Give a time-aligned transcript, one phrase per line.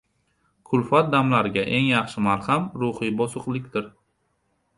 [0.69, 3.91] Kulfat damlaridagi eng yax-shi malham ruhiy bosiqlikdir.